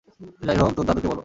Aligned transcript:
যাই 0.45 0.57
হোক, 0.59 0.71
তোর 0.77 0.85
দাদুকে 0.87 1.07
বল! 1.07 1.19